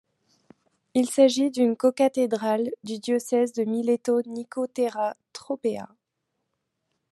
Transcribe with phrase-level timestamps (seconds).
[0.95, 5.89] Il s'agit d'une cocathédrale du diocèse de Mileto-Nicotera-Tropea.